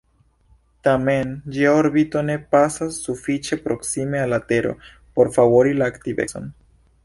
[0.87, 4.75] Tamen, ĝia orbito ne pasas sufiĉe proksime al la tero
[5.21, 6.53] por favori la aktivecon.